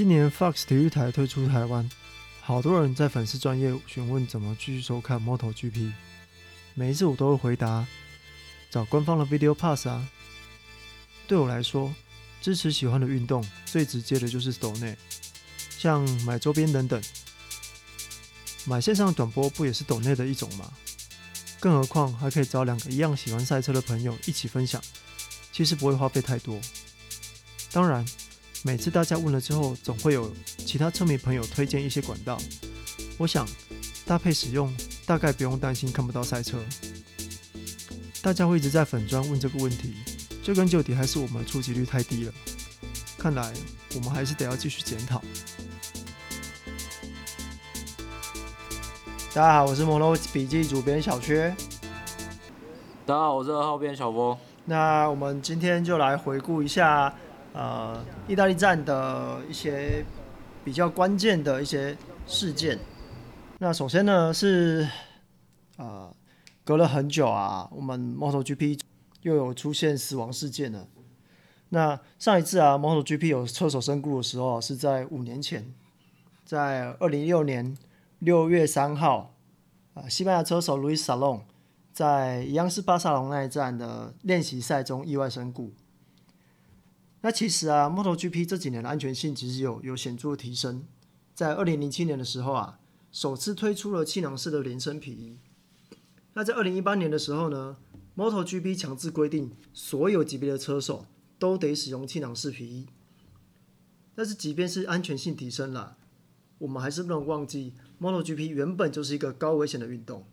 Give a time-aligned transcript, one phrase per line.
[0.00, 1.86] 今年 Fox 体育台推出台湾，
[2.40, 5.92] 好多人在粉丝专业询问怎么继续收看 MotoGP。
[6.72, 7.86] 每一次我都会回答：
[8.70, 10.08] 找官方的 Video Pass 啊。
[11.28, 11.94] 对我来说，
[12.40, 14.96] 支持喜欢的运动最直接的就是抖内，
[15.76, 16.98] 像买周边等等。
[18.64, 20.72] 买线上短播不也是抖内的一种吗？
[21.60, 24.82] 更何况还可以找两个一样喜欢赛车的朋友一起分享，
[25.52, 26.58] 其实不会花费太多。
[27.70, 28.02] 当然，
[28.62, 32.36] 每次大家问了之后，总会有其他车迷朋友推荐一些管道。
[33.16, 33.48] 我想
[34.04, 34.70] 搭配使用，
[35.06, 36.58] 大概不用担心看不到赛车。
[38.22, 39.94] 大家会一直在粉砖问这个问题，
[40.42, 42.32] 追根究底还是我们的触及率太低了。
[43.16, 43.50] 看来
[43.94, 45.22] 我们还是得要继续检讨。
[49.32, 51.56] 大家好，我是摩托笔记主编小薛。
[53.06, 54.36] 大家好，我是二号编小峰。
[54.66, 57.14] 那我们今天就来回顾一下，
[57.52, 60.04] 呃，意大利站的一些
[60.64, 62.78] 比较关键的一些事件。
[63.58, 64.88] 那首先呢是，
[65.76, 66.14] 呃，
[66.64, 68.80] 隔了很久啊，我们 MotoGP
[69.22, 70.86] 又有出现死亡事件了。
[71.70, 75.72] 那上一次啊，MotoGP 有车手身故的时候是在五年前，
[76.44, 77.76] 在二零一六年。
[78.20, 79.32] 六月三号，
[79.94, 81.40] 啊，西班牙车手 Luis Salom
[81.90, 85.72] 在央视巴塞隆那一站的练习赛中意外身故。
[87.22, 90.84] 那其实啊，MotoGP 这几年的安全性其实有有显著的提升。
[91.34, 92.78] 在二零零七年的时候啊，
[93.12, 95.38] 首次推出了气囊式的连身皮衣。
[96.32, 97.76] 那在二零一八年的时候呢
[98.16, 101.06] ，MotoGP 强制规定所有级别的车手
[101.38, 102.86] 都得使用气囊式皮衣。
[104.14, 105.96] 但是即便是安全性提升了，
[106.58, 107.74] 我们还是不能忘记。
[108.00, 110.24] MotoGP 原本就是一个高危险的运动，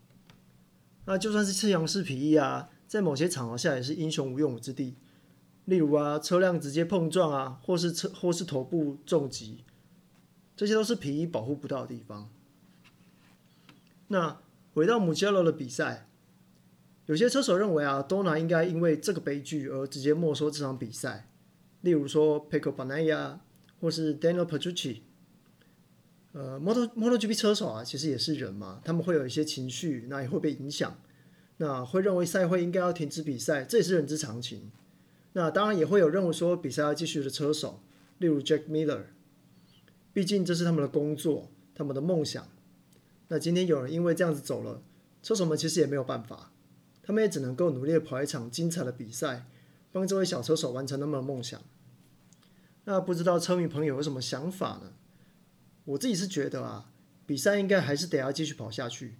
[1.06, 4.96] 那就算是气囊式皮衣啊，在某些场合下也是英雄无用武之地。
[5.68, 9.66] 例如啊，车辆直接碰撞啊，或是车或是头部重击，
[10.56, 12.30] 这些都是皮衣保护不到的地方。
[14.08, 14.40] 那
[14.74, 16.08] 回到穆杰罗的比赛，
[17.08, 21.30] 有些车手认为啊，Dorna 应该因为这个悲剧而直接没收这场比赛，
[21.82, 23.40] 例如说 Pecco Bagnaia
[23.82, 25.02] 或是 Daniel Petrucci。
[26.32, 30.98] 呃，Moto MotoGP 车手啊，其实也是人嘛，他们会有一些情绪，那也会被影响，
[31.58, 34.72] 那会认为赛会应该要停止比赛，这也是人之常情。
[35.38, 37.80] 那当然也会有认为说比赛要继续的车手，
[38.18, 39.04] 例如 Jack Miller，
[40.12, 42.44] 毕竟这是他们的工作，他们的梦想。
[43.28, 44.82] 那今天有人因为这样子走了，
[45.22, 46.52] 车手们其实也没有办法，
[47.04, 49.46] 他们也只能够努力的跑一场精彩的比赛，
[49.92, 51.62] 帮这位小车手完成他们的梦想。
[52.86, 54.94] 那不知道车迷朋友有什么想法呢？
[55.86, 56.90] 我自己是觉得啊，
[57.28, 59.18] 比赛应该还是得要继续跑下去，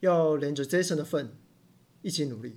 [0.00, 1.36] 要连着 Jason 的份
[2.00, 2.56] 一起努力。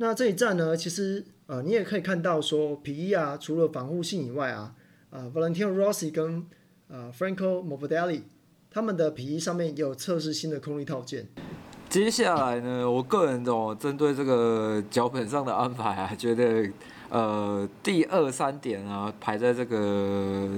[0.00, 4.72] 那这一站呢，其实呃，你也可以看到说皮衣啊，除了防护性以外啊，
[5.10, 6.46] 呃，Valentino Rossi 跟
[6.88, 8.22] 呃 Franco Morbidelli
[8.70, 11.26] 他们的皮衣上面也有测试新的空力套件。
[11.88, 16.70] 接下来呢，我个人哦，针对这个脚本上的安排啊，觉得
[17.08, 20.48] 呃第二三点啊排在这个。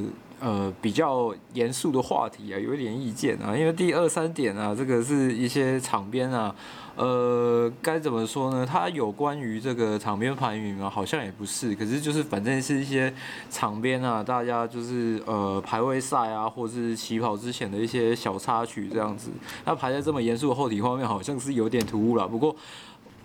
[0.43, 6.57] 呃，比较严肃的话题啊，有一点意见啊，因为第二三点啊，这个是一些场边啊，
[7.01, 8.67] 呃，该怎么说呢？
[8.67, 13.11] 它有关于这个场边排名吗，好像也不是，可是就是反正是一些
[13.49, 19.31] 场边啊，大家就是呃排位赛啊，或是起跑之前的一些小插曲这样子，
[19.65, 22.55] 那排在这么严肃的后体画面，好像是有点突兀了，不过。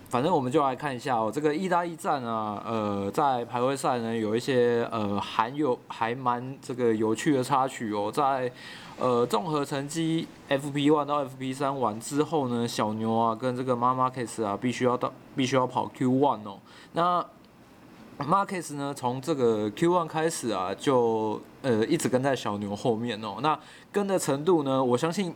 [0.08, 8.50] 反正我们就来看一下哦，这个意大利站啊，呃，在排位赛呢有一些呃含有还蛮这个有趣的插曲哦，在
[8.98, 16.58] 呃综合成绩 FP one 到 FP 三完之后呢，小牛啊跟这个 Marc Marquez 啊必须要到必须要跑 Q one 哦，
[16.92, 17.26] 那
[18.18, 23.58] Marquez 呢从这个 Q one 开始啊就呃一直跟在小牛后面哦，那
[23.90, 25.34] 跟的程度呢，我相信。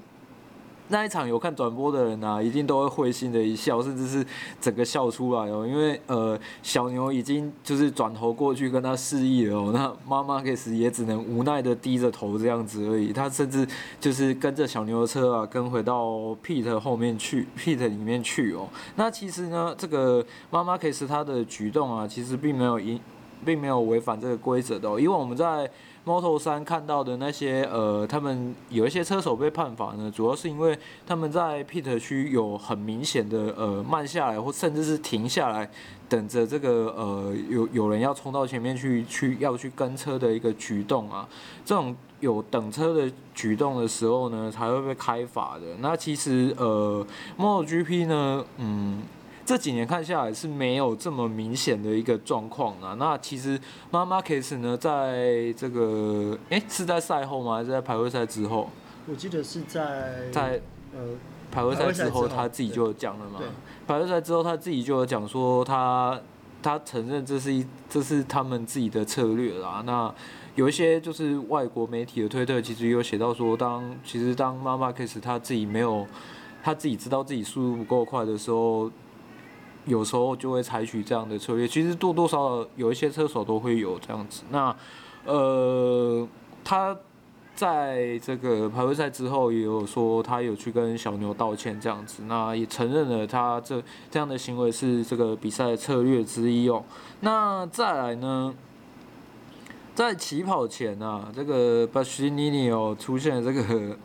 [0.90, 4.26] 那一场有看转播的人啊，一定都会会心的一笑，甚至是
[4.60, 5.64] 整个笑出来哦。
[5.66, 13.12] 因为呃，小牛已经就是转头过去跟他示意了哦，那马马克斯也只能无奈的低着头这样子而已。
[13.12, 13.66] 他甚至
[14.00, 18.68] 就是跟着小牛的车啊，跟回到 Pete 后面去，Pete 里面去哦。
[18.96, 23.00] 那其实呢，这个马马克斯他的举动啊，其实并没有影，
[23.44, 25.70] 并没有违反这个规则的哦，因为我们在。
[26.06, 30.76] Moto3 看到的那些呃，他们有一些车手被判罚呢，主要是因为
[31.06, 35.70] 他们在 pit 区有很明显的呃慢下来，或甚至是停下来，
[36.08, 41.28] 等着这个呃有有人要冲到前面去去要去跟车的一个举动啊，
[41.64, 45.66] 这种有等车的举动的时候呢，才会被开罚的。
[45.80, 47.06] 那其实呃
[47.38, 49.02] ，MotoGP 呢，嗯。
[49.50, 52.94] 这几年看下来是没有这么明显的一个状况啊。
[53.00, 53.58] 那其实
[53.90, 57.56] Marc Marquez 呢，在这个哎是在赛后吗？
[57.56, 58.70] 还是在排位赛之后？
[59.08, 60.62] 我记得是在在
[60.94, 61.00] 呃
[61.50, 63.40] 排位赛之后他自己就讲了嘛。
[63.88, 66.20] 排位赛之后他自己就有讲说他
[66.62, 69.82] 他承认这是一这是他们自己的策略啦。
[69.84, 70.14] 那
[70.54, 76.06] 有一些就是外国媒体的推特其实有写到说，当其实当 Marc Marquez 他自己没有
[76.62, 78.88] 他自己知道自己速度不够快的时候。
[79.90, 84.44] 有时候就会采取这样的策略，其实多多少少有一些车手都会有这样子。
[84.50, 84.74] 那，
[85.24, 86.26] 呃，
[86.62, 86.96] 他
[87.56, 96.84] 在这个排位赛之后也有说，他有去跟小牛道歉这样子，那也承认了他这这样的行为是这个比赛策略之一哦。
[97.20, 98.54] 那再来呢，
[99.94, 103.96] 在起跑前啊，这个巴西尼尼哦出现了这个，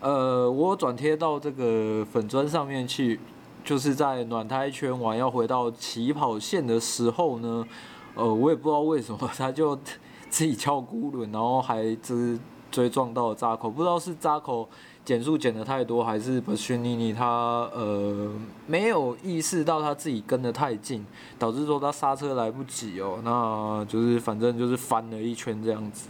[0.00, 3.20] 呃，我转贴到这个粉砖上面去。
[3.64, 7.66] 就是在暖胎圈完要回到起跑线的时候呢，
[8.14, 9.76] 呃，我也不知道为什么他就
[10.30, 12.38] 自己翘孤轮，然后还就是
[12.70, 14.68] 追撞到了扎口，不知道是扎口
[15.04, 18.32] 减速减的太多，还是巴西尼尼他呃
[18.66, 21.04] 没有意识到他自己跟得太近，
[21.38, 26.08] 导致说他刹车来不及哦，那就是反正就是翻了一圈这样子。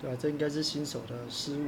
[0.00, 1.64] 对啊，这应该是新手的失误。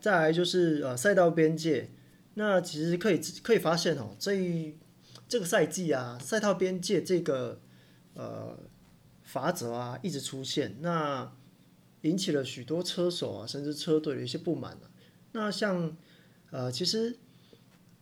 [0.00, 1.90] 再来就是呃赛道边界。
[2.38, 4.76] 那其实可以可以发现哦，这一
[5.26, 7.58] 这个赛季啊，赛道边界这个
[8.12, 8.58] 呃
[9.22, 11.34] 法则啊一直出现，那
[12.02, 14.90] 引起了许多车手啊，甚至车队的一些不满啊。
[15.32, 15.96] 那像
[16.50, 17.18] 呃，其实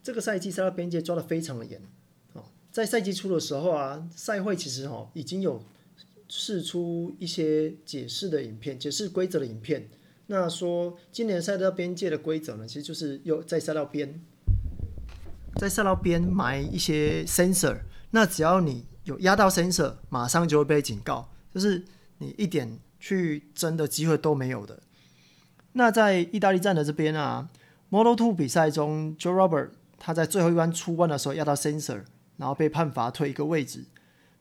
[0.03, 1.81] 这个赛季赛道边界抓的非常的严
[2.33, 2.43] 哦，
[2.73, 5.63] 在赛季初的时候啊，赛会其实哦已经有
[6.27, 9.89] 释出一些解释的影片，解释规则的影片。
[10.27, 14.21] 那说今年赛道边界的规则呢，其实就是有在赛道边，
[15.57, 17.79] 在赛道边埋一些 sensor。
[18.11, 21.85] 那只要你有压到 sensor，马上就会被警告，就是
[22.19, 24.81] 你一点去争的机会都没有的。
[25.73, 27.49] 那在意大利站的这边啊
[27.91, 32.05] ，Moto2 比赛中，Joe Robert 他在最后一弯出弯的时候压到 sensor，
[32.37, 33.85] 然后被判罚退一个位置。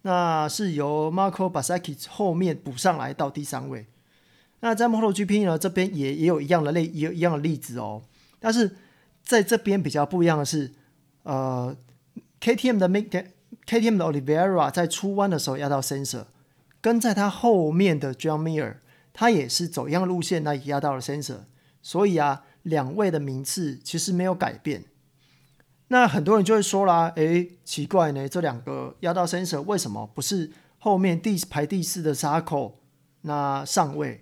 [0.04, 3.88] 那是由 Marco Bezzecchi 后面补上来到第三位。
[4.63, 8.01] 那在 MotoGP 呢，这边也也有一样的类，也有一样的例子哦。
[8.39, 8.77] 但是
[9.21, 10.71] 在这边比较不一样的是，
[11.24, 11.75] 呃
[12.39, 16.27] ，KTM 的 KTM 的 Olivera 在出弯的时候压到 sensor，
[16.80, 18.75] 跟在他后面的 John Mir，
[19.12, 21.39] 他也是走一样的路线，那也压到了 sensor。
[21.81, 24.86] 所以啊，两位的名次其实没有改变。
[25.89, 30.50] 那很多人就会说啦，诶，奇怪呢，这两个压到 sensor 为什么不是
[30.80, 32.75] 后面第排第四的 Zarco
[33.24, 34.21] 那上位？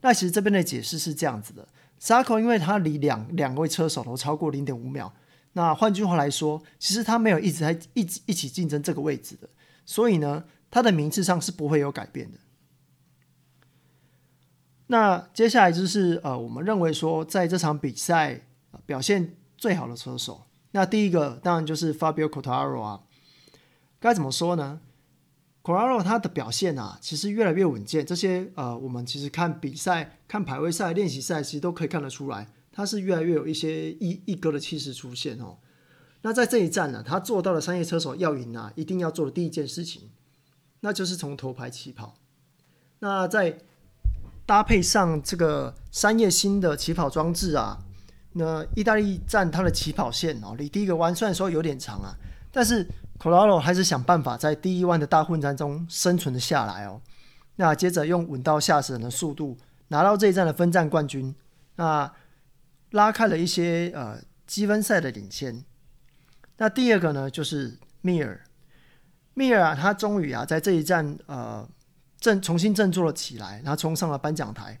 [0.00, 1.66] 那其实这边的解释是这样子的。
[2.00, 5.12] ：Sarko 因为他离两两位车手都超过零点五秒，
[5.54, 9.48] 那换句话来说，其实他没有一直在一直一起竞争这个位置的，
[9.84, 12.38] 所以呢，他的名次上是不会有改变的。
[14.86, 18.40] 那接下来就是呃，我们认为说在这场比赛
[18.86, 23.00] 表现最好的车手，那第一个当然就是 Fabio Quartararo 啊，
[23.98, 24.80] 该怎么说呢？
[25.68, 28.06] ？Quartararo 他的表现啊，其实越来越稳健。
[28.06, 35.58] 这些呃，我们其实看比赛、看排位赛、练习赛，其实都可以看得出来，他是越来越有一些一一哥的气势出现哦。
[36.22, 40.08] 那在这一站呢，他做到了商业车手要赢啊，一定要做的第一件事情，
[40.80, 42.14] 那就是从头排起跑。
[43.00, 43.58] 那在
[44.46, 47.76] 搭配上这个山叶新的起跑装置啊，
[48.32, 52.16] 那意大利站它的起跑线哦，离第一个弯虽然说有点长啊，
[52.50, 52.86] 但是。
[53.18, 57.00] Quartararo 还是想办法在第一弯的大混战中生存了下来哦。
[57.56, 59.58] 那接着用稳到吓死人的速度
[59.88, 61.34] 拿到这一站的分站冠军，
[61.76, 62.12] 那
[62.90, 65.64] 拉开了一些呃积分赛的领先。
[66.58, 68.44] 那第二个呢，就是米尔，
[69.34, 71.68] 米尔啊，他终于啊在这一站呃
[72.20, 74.80] 振重新振作了起来，然后冲上了颁奖台。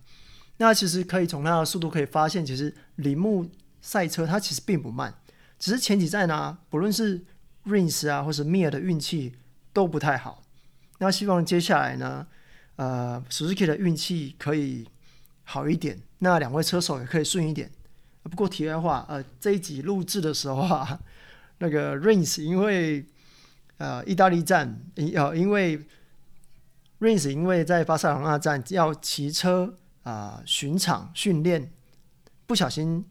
[0.58, 3.48] 那其实可以从他的速度可以发现，其实铃木
[3.80, 5.14] 赛车它其实并不慢，
[5.58, 7.24] 只是前几站呢、不论是
[7.68, 9.34] Rins 啊，或是 Mir 的运气
[9.72, 10.42] 都不太好。
[10.98, 12.26] 那希望接下来呢，
[12.76, 14.88] 呃，Suzuki 的运气可以
[15.44, 17.70] 好一点，那两位车手也可以顺一点。
[18.22, 20.98] 不过题外话，呃，这一集录制的时候啊，
[21.58, 23.06] 那个 Rins 因为
[23.76, 25.86] 呃意大利站，呃，因为
[27.00, 31.72] Rins 因为在巴塞罗那站要骑车啊巡场训练，
[32.46, 33.06] 不小心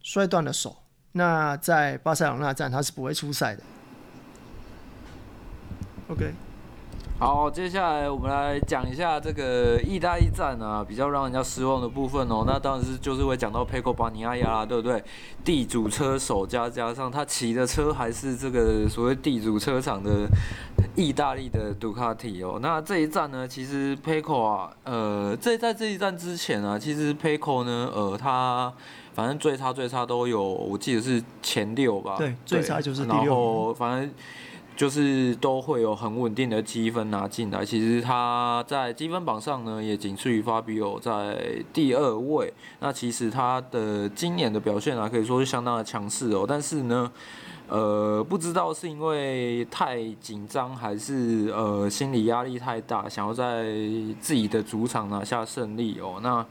[0.00, 0.84] 摔断了手。
[1.12, 3.62] 那在巴塞罗那站他是不会出赛的。
[6.08, 6.32] OK，
[7.18, 12.44] 好，接下来我们来讲一下这个意大利站啊，比较让人家失望的部分哦。
[12.46, 15.02] 那当然是就是会讲到佩科巴尼亚亚啦，对不对？
[15.44, 20.28] 地主车手加加上他骑的车还是这个所谓地主车厂的
[20.94, 22.60] 意大利的杜卡迪哦。
[22.62, 28.72] 那这一站呢，其实佩科啊，呃，这在这一站之前啊，其实佩科呢，呃，他
[29.12, 32.14] 反正最差最差都有，我记得是前六吧。
[32.16, 33.24] 对，最差就是第六。
[33.24, 34.08] 然后反正。
[34.76, 42.52] 就是都会有很稳定的积分拿进来，其实他在积分榜上呢也仅次于 Fabio 在第二位。
[42.80, 47.10] 那其实他的今年的表现啊可以说是相当的强势哦，但是呢，
[47.68, 53.64] 呃，不知道是因为太紧张还是呃心理压力太大，想要在
[54.20, 56.44] 自己的主场拿下胜利哦，那。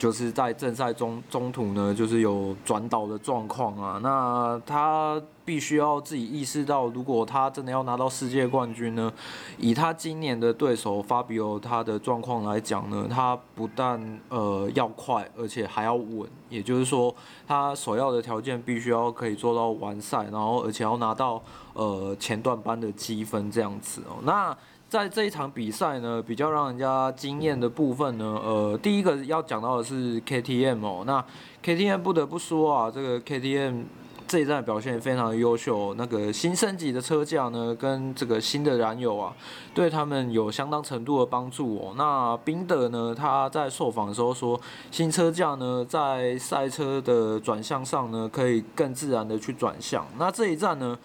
[0.00, 4.00] 就是在正赛中中途呢，就是有转倒的状况啊。
[4.02, 9.12] 那他必须要自己意识到，如果他真的要拿到世界冠军呢，
[9.58, 16.26] 以他今年的对手法比欧他的状况来讲呢，他不但呃要快，而且还要稳。
[16.48, 17.14] 也就是说，
[17.46, 21.40] 他首要的条件必须要可以做到完赛，然后而且要拿到
[21.74, 24.16] 呃前段班的积分这样子哦。
[24.22, 24.56] 那
[24.90, 31.24] 在这一场比赛呢，比较让人家惊艳的部分呢，呃，第一个要讲到的是 KTM 哦，那
[31.62, 33.84] KTM 不得不说啊，这个 KTM
[34.26, 39.32] 这一站表现非常的优秀，那个新升级的车架呢，跟这个新的燃油啊，
[39.72, 41.94] 对他们有相当程度的帮助哦。
[41.96, 50.04] 那宾德呢，他在受访的时候说，新车架呢，在赛车的转向上呢，可以更自然的去转向。
[50.18, 50.98] 那这一站呢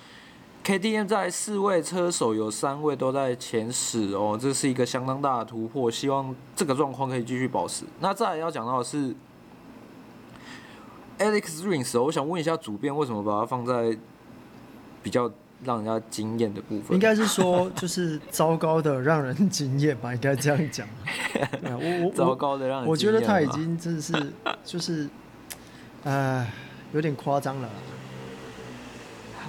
[0.65, 7.85] ，KTM 在四位车手有三位都在前十哦，这是一个相当大的突破，希望这个状况可以继续保持。
[7.99, 9.13] 那再来要讲到的是
[11.19, 13.95] Alex Rins，我想问一下主编，为什么把它放在
[15.03, 15.31] 比较
[15.63, 16.93] 让人家惊艳的部分？
[16.95, 20.87] 应该是说，就是糟糕的让人惊艳吧，应该这样讲。
[21.61, 25.07] 我我糟糕的让人，我觉得他已经真的是就是，
[26.03, 26.45] 呃，
[26.91, 27.69] 有点夸张了。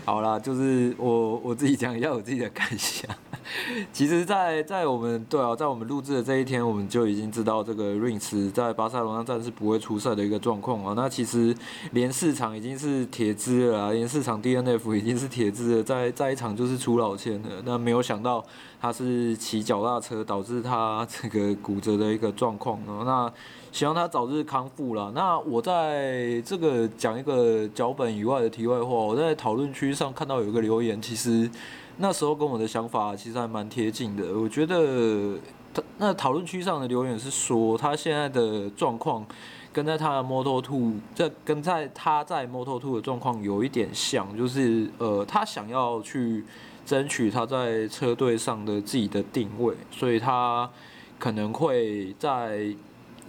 [0.06, 3.10] 好啦，就是我我自己讲一下我自己的感想。
[3.92, 10.94] 其实在，在我们对啊，在我们录制的这一天，我们就已经知道这个 Rins 在巴塞罗那站是不会出赛的一个状况啊。
[10.96, 11.54] 那其实
[11.92, 17.62] 连四场已经是铁支了，连四场 DNF 已经是铁支了，在在一场就是出老千了。
[17.64, 18.44] 那没有想到
[18.80, 23.02] 他是骑脚踏车导致他这个骨折的一个状况呢。
[23.04, 23.32] 那
[23.72, 25.12] 希望他早日康复了。
[25.14, 31.50] 那我在这个讲一个脚本以外的题外话，我在讨论区上看到有一个留言，其实
[31.98, 34.38] 那时候跟我的想法其实还蛮贴近的。
[34.38, 35.38] 我觉得
[35.72, 39.24] 他那讨论区上的留言是说，他现在的状况
[39.72, 46.44] 跟在他的 Moto Two，这跟在他在 Moto Two 的状况有一点像，就是呃，他想要去
[46.84, 50.70] 争取他在车队上的自己的定位，所以他
[51.18, 52.74] 可能会在。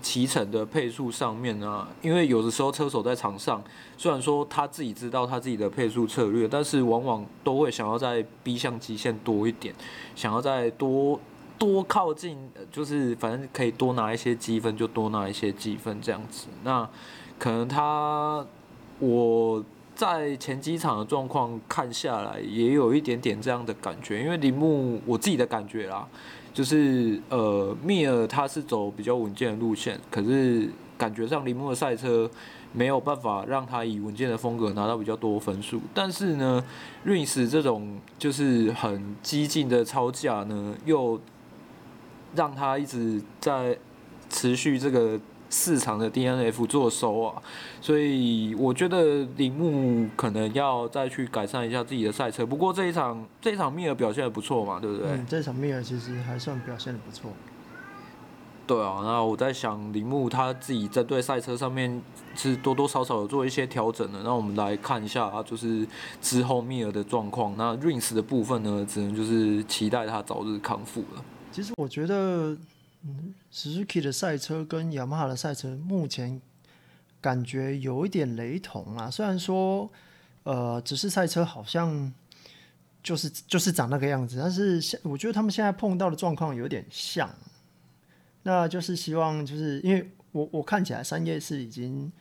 [0.02, 3.62] 骑乘的配速上面啊，因为有的时候车手在场上，
[3.98, 9.74] 虽然说他自己知道他自己的配速策略，但是往往都会想要在逼向极限多一点，
[10.16, 11.20] 想要再多
[11.58, 12.38] 多靠近，
[12.72, 16.48] 就是反正可以多拿一些积分就多拿一些积分这样子。
[16.64, 16.88] 那
[17.40, 18.46] 可能他
[19.00, 19.64] 我
[19.96, 26.08] 在前几场的状况看下来，也有一点点这样的感觉，因为铃木我自己的感觉啦。
[26.58, 32.28] 就是呃，密尔他是走比较稳健的路线，可是感觉上铃木的赛车
[32.74, 35.80] 没有办法让他以稳健的风格拿到比较多分数。
[35.94, 36.66] 但是呢
[37.04, 41.22] 瑞斯这种就是很激进的超价呢，又
[42.34, 43.78] 让他一直在
[44.28, 45.20] 持续这个。
[45.50, 47.42] 四场的 DNF 做收啊，
[47.80, 52.46] 所以我觉得铃木可能要再去改善一下自己的赛车。
[52.46, 55.08] 不过这一场这一场密尔表现的不错嘛，对不对？
[55.12, 57.32] 嗯，这场密尔其实还算表现的不错。
[58.66, 62.02] 对啊，那我在想铃木他自己针对赛车上面
[62.36, 64.22] 是多多少少有做一些调整的。
[64.24, 65.88] 那我们来看一下啊，就是
[66.22, 67.56] 之后密尔的状况。
[67.58, 71.24] 那 Rins 的部分呢，只能就是期待他早日康复了。
[71.54, 72.58] 其实我觉得。
[73.10, 76.42] 嗯，Suzuki 的赛车跟雅马哈的赛车目前
[77.22, 79.10] 感觉有一点雷同啊。
[79.10, 79.90] 虽然说，
[80.44, 82.14] 呃，只是赛车好像
[83.02, 87.34] 就是就是长那个样子，但是现我觉得他们现在碰到的状况有点像。
[88.44, 92.12] 那就是希望，就是因为我我看起来三叶是已经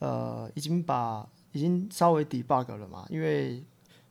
[0.00, 3.64] 呃已经把已经稍微 debug 了嘛，因为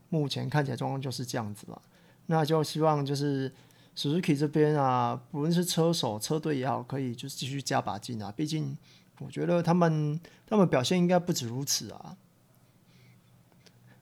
[0.10, 1.80] 目前看起来状况就是这样子嘛。
[2.25, 3.52] 那就希望就是。
[3.96, 8.34] Suzuki 这边啊，不论是车手、车队也好，可以就是继续加把劲啊。
[8.36, 8.78] 毕竟，
[9.20, 12.18] 我觉得他们他们表现应该不止如此啊。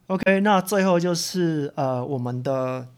[0.06, 2.88] OK，那最后就是呃我们的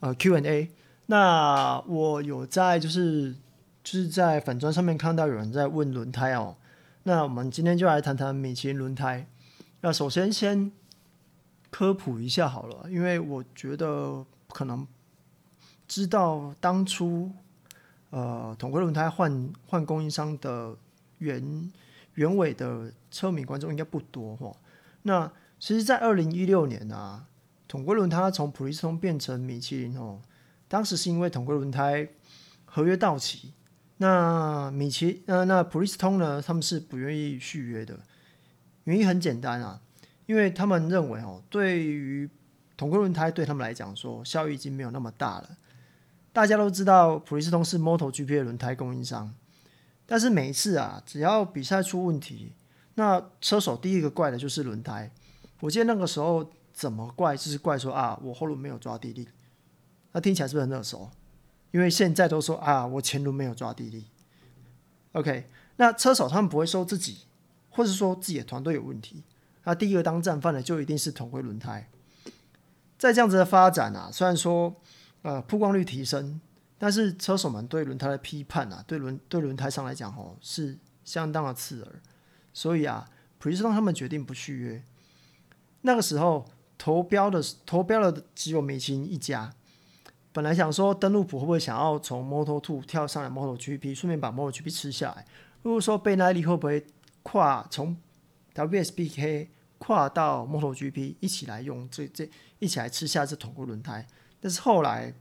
[0.00, 0.70] 呃 Q&A。
[1.06, 3.34] 那我有在就是
[3.82, 6.56] 就是在粉砖上面看到有人在问轮胎哦。
[7.04, 9.26] 那我们今天就来谈谈米其林轮胎。
[9.80, 10.70] 那首先先
[11.70, 14.86] 科普一下好了，因为我觉得可能
[15.88, 17.32] 知道当初
[18.10, 20.76] 呃统规轮胎换换供应商的
[21.18, 21.72] 原
[22.14, 24.54] 原委的车迷观众应该不多哈。
[25.02, 27.26] 那其实，在二零一六年啊，
[27.66, 30.20] 统规轮胎从普利司通变成米其林哦，
[30.68, 32.06] 当时是因为统规轮胎
[32.66, 33.54] 合约到期，
[33.96, 37.98] 那米其呃那普利司通呢，他们是不愿意续约的，
[38.84, 39.80] 原因很简单啊，
[40.26, 42.28] 因为他们认为哦，对于
[42.76, 45.50] 统规轮胎对他们来讲说效益已经没有那么大了。
[46.32, 49.34] 大家都知道普利司通是 MotoGP 的轮胎供应商，
[50.06, 52.52] 但是每一次啊，只要比赛出问题，
[52.94, 55.10] 那车手第一个怪的就是轮胎。
[55.60, 59.28] 我记得那个时候怎么怪，就是怪说啊，我后轮没有抓地力。
[60.12, 61.10] 那听起来是不是很耳熟？
[61.70, 64.06] 因为现在都说啊，我前轮没有抓地力。
[65.12, 67.26] OK，那车手他们不会说自己，
[67.70, 69.24] 或者说自己的团队有问题。
[69.64, 71.90] 那第一个当战犯的就一定是统规轮胎。
[72.96, 74.80] 在这样子的发展啊，虽然说
[75.22, 76.40] 呃曝光率提升，
[76.78, 82.00] 但是车手们对轮胎的批判啊，对轮对轮胎上来讲吼是相当的刺耳。
[82.52, 83.08] 所以啊，
[83.38, 84.82] 普利斯通他们决定不续约。
[85.82, 86.44] 那个时候
[86.76, 89.52] 投标的投标的只有米其林一家。
[90.32, 95.24] 本来想说登陆普会不会想要从 Moto Two 跳上来 MotoGP，顺便把 MotoGP 吃下来。
[95.62, 96.86] 如果说贝奈利会不会
[97.22, 97.96] 跨从
[98.54, 99.48] WSBK
[99.78, 104.06] 跨到 MotoGP 一起来用这这一起来吃下这统规轮胎？
[104.40, 105.14] 但是后来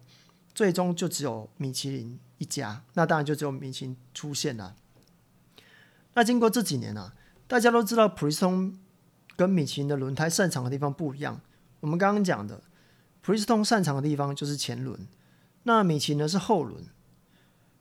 [0.54, 4.76] 最终就只有米其林一家，那当然就只有米其林出现了。
[6.14, 7.14] 那经过这几年啊，
[7.48, 8.78] 大家都知道普利司通。
[9.36, 11.40] 跟米其林的轮胎擅长的地方不一样。
[11.82, 12.60] 我们刚刚讲的，
[13.22, 15.00] 普利司通擅长的地方就是前轮，
[15.62, 16.84] 那米其林呢是后轮。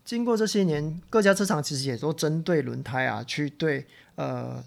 [0.05, 4.63] 经过这些年，各家车厂其实也都针对轮胎啊，去对呃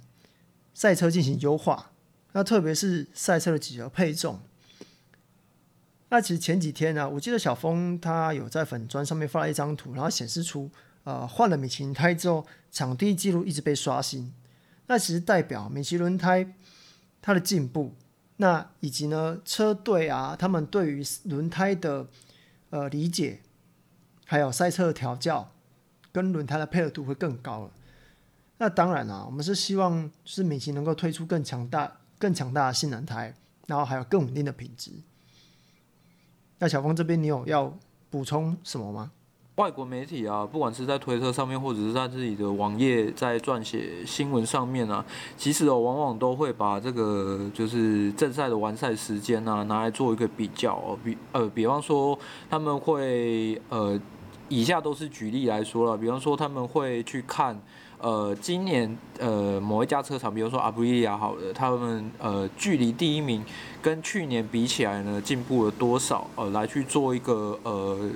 [0.73, 1.91] 赛车进行优化。
[2.31, 4.39] 那特别是赛车的几何配重。
[6.09, 10.69] 那其实前几天呢、我记得小峰他有在粉砖上面发了一张图，然后显示出
[11.03, 14.33] 呃换了米其林胎之后，场地记录一直被刷新。
[14.87, 16.53] 那其实代表米其轮胎。
[17.21, 17.95] 它的进步，
[18.37, 22.07] 那以及呢，车队啊，他们对于轮胎的
[22.69, 23.41] 呃理解，
[24.25, 25.51] 还有赛车的调教，
[26.13, 27.71] 跟轮胎的配合度会更高了。
[28.57, 33.35] 那当然啊，我们是希望是米其能够推出更强大、更强大的性能胎，
[33.67, 34.93] 然后还有更稳定的品质。
[36.59, 37.73] 那小峰这边你有要
[38.09, 39.11] 补充什么吗？
[39.55, 45.05] 外国媒体啊，不管是在推特上面，或者是在自己的网页在撰写新闻上面啊，
[45.37, 52.17] 其实哦，往往都会把这个就是正赛的完赛时间啊，拿来做一个比较哦，比呃，比方说
[52.49, 53.99] 他们会呃，
[54.47, 57.59] 以下都是举例来说了，比方说他们会去看。
[58.01, 63.43] 呃，今年呃某一家车厂，比如说阿布利亚好了，他们呃距离第一名
[63.81, 66.25] 跟去年比起来呢，进步了多少？
[66.35, 68.09] 呃，来去做一个呃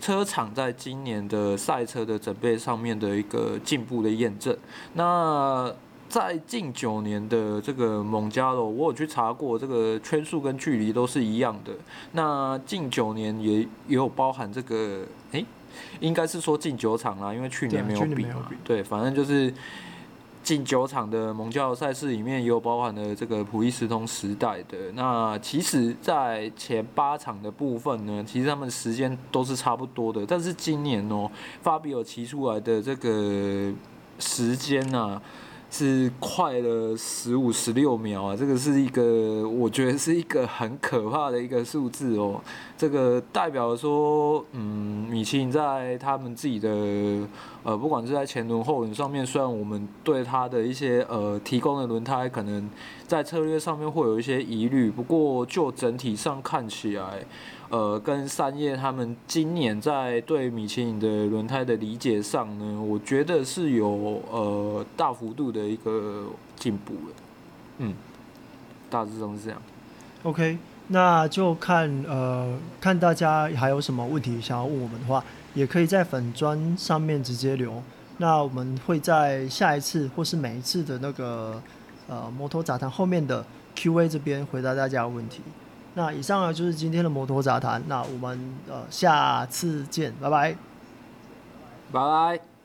[0.00, 4.56] 车厂在今年的赛车的准备上面的一个进步的验证。
[4.94, 5.70] 那
[6.08, 11.72] 在近九年的这个蒙加罗，我有去查过，这个圈数跟距离都是一样的。
[12.12, 15.44] 那近九年也也有包含这个，诶、
[16.00, 18.24] 应该是说进九场啦，因为去年没有比。
[18.26, 19.52] 嘛，对，反正就是
[20.42, 24.92] 进九场的蒙教赛事里面，也有包含了这个普利斯通时代的。
[24.94, 30.24] 那其实，在前八场的部分呢，其实他们时间都是差不多的。
[30.26, 31.30] 但是今年哦，
[31.62, 33.72] 法比尔骑出来的这个
[34.18, 35.22] 时间呢、啊？
[35.70, 38.36] 是快了十五十六秒啊！
[38.36, 42.40] 这个是一个，我觉得是一个很可怕的一个数字哦。
[42.78, 46.68] 这个代表说，嗯，米其林在他们自己的
[47.66, 52.70] 呃，不管是在前轮后轮上面，虽然我们对它的一些呃提供的轮胎可能
[53.08, 57.24] 在策略上面会有一些疑虑，不过就整体上看起来。
[57.68, 67.14] 呃，跟三叶他们今年在对米其林的轮胎的理解上呢，我觉得是有呃大幅度的一个进步了。
[67.78, 67.92] 嗯，
[68.88, 69.60] 大致上是这样。
[70.22, 75.24] OK，那就看呃看大家还有什么问题想要问我们的话，
[75.56, 77.82] 也可以在粉砖上面直接留。
[78.18, 81.60] 那我们会在下一次或是每一次的那个
[82.08, 85.42] 呃摩托杂谈后面的 Q&A 这边回答大家的问题。
[85.94, 88.38] 那以上呢就是今天的摩托杂谈，那我们
[88.68, 90.56] 呃下次见，拜拜，
[91.90, 92.00] 拜
[92.38, 92.55] 拜。